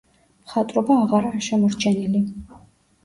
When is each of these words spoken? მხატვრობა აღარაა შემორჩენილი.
მხატვრობა 0.45 0.97
აღარაა 1.03 1.41
შემორჩენილი. 1.49 2.23